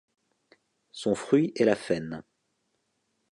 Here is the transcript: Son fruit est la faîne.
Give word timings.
Son 0.91 1.13
fruit 1.13 1.53
est 1.55 1.63
la 1.63 1.75
faîne. 1.75 2.23